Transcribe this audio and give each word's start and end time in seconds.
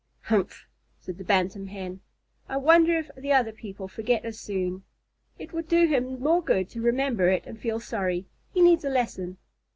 "Humph!" 0.23 0.65
said 0.99 1.19
the 1.19 1.23
Bantam 1.23 1.67
Hen. 1.67 1.99
"I 2.49 2.57
wonder 2.57 2.97
if 2.97 3.11
the 3.15 3.33
other 3.33 3.51
people 3.51 3.87
forget 3.87 4.25
as 4.25 4.39
soon? 4.39 4.81
It 5.37 5.53
would 5.53 5.67
do 5.67 5.85
him 5.85 6.19
more 6.19 6.41
good 6.43 6.71
to 6.71 6.81
remember 6.81 7.29
it 7.29 7.45
and 7.45 7.59
feel 7.59 7.79
sorry. 7.79 8.25
He 8.51 8.63
needs 8.63 8.83
a 8.83 8.89
lesson." 8.89 9.37